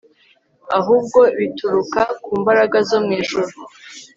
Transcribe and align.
ahubwo 0.77 1.19
bituruka 1.37 2.01
ku 2.23 2.31
mbaraga 2.41 2.77
zo 2.89 2.97
mu 3.03 3.11
ijuru 3.21 3.53